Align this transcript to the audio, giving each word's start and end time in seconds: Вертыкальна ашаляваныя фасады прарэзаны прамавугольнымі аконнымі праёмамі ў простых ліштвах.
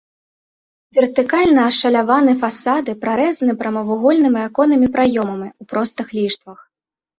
Вертыкальна 0.97 1.61
ашаляваныя 1.71 2.39
фасады 2.45 2.91
прарэзаны 3.05 3.53
прамавугольнымі 3.61 4.41
аконнымі 4.49 4.87
праёмамі 4.99 5.47
ў 5.61 5.71
простых 5.77 6.07
ліштвах. 6.19 6.59